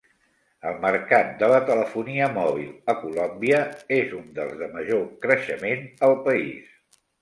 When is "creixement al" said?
5.31-6.23